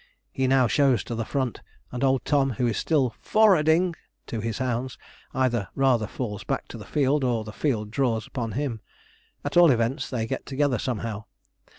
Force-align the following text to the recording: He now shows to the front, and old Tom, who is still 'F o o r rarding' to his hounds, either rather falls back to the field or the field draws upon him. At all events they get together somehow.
He 0.31 0.47
now 0.47 0.65
shows 0.65 1.03
to 1.03 1.13
the 1.13 1.25
front, 1.25 1.61
and 1.91 2.03
old 2.03 2.25
Tom, 2.25 2.53
who 2.53 2.65
is 2.65 2.75
still 2.75 3.11
'F 3.23 3.35
o 3.35 3.41
o 3.41 3.43
r 3.43 3.51
rarding' 3.51 3.93
to 4.25 4.39
his 4.39 4.57
hounds, 4.57 4.97
either 5.31 5.67
rather 5.75 6.07
falls 6.07 6.43
back 6.43 6.67
to 6.69 6.77
the 6.79 6.85
field 6.89 7.23
or 7.23 7.43
the 7.43 7.51
field 7.53 7.91
draws 7.91 8.25
upon 8.25 8.53
him. 8.53 8.81
At 9.45 9.57
all 9.57 9.69
events 9.69 10.09
they 10.09 10.25
get 10.25 10.47
together 10.47 10.79
somehow. 10.79 11.25